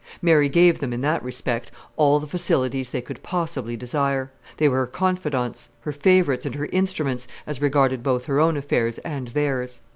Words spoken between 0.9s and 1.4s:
in that